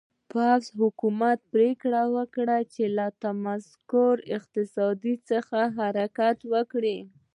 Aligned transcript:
پوځي 0.31 0.69
حکومت 0.81 1.39
پرېکړه 1.53 2.01
وکړه 2.15 2.57
چې 2.73 2.83
له 2.97 3.07
متمرکز 3.11 4.27
اقتصاد 4.37 4.99
څخه 5.29 5.59
حرکت 5.77 6.37
وکړي. 6.53 6.97